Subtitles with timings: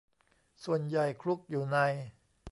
[0.63, 1.77] ส่วนใหญ่คลุกอยู่ใน